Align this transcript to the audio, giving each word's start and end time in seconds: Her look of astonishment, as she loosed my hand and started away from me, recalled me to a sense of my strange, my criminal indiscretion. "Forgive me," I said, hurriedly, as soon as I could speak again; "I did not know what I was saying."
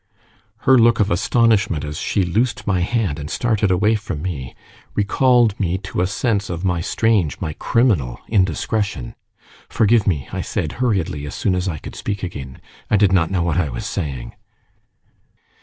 Her 0.61 0.79
look 0.79 0.99
of 0.99 1.11
astonishment, 1.11 1.83
as 1.83 1.99
she 1.99 2.23
loosed 2.23 2.65
my 2.65 2.79
hand 2.79 3.19
and 3.19 3.29
started 3.29 3.69
away 3.69 3.93
from 3.93 4.23
me, 4.23 4.55
recalled 4.95 5.59
me 5.59 5.77
to 5.77 6.01
a 6.01 6.07
sense 6.07 6.49
of 6.49 6.65
my 6.65 6.81
strange, 6.81 7.39
my 7.39 7.53
criminal 7.53 8.19
indiscretion. 8.27 9.13
"Forgive 9.69 10.07
me," 10.07 10.27
I 10.33 10.41
said, 10.41 10.71
hurriedly, 10.81 11.27
as 11.27 11.35
soon 11.35 11.53
as 11.53 11.67
I 11.67 11.77
could 11.77 11.95
speak 11.95 12.23
again; 12.23 12.59
"I 12.89 12.97
did 12.97 13.11
not 13.11 13.29
know 13.29 13.43
what 13.43 13.57
I 13.57 13.69
was 13.69 13.85
saying." 13.85 14.33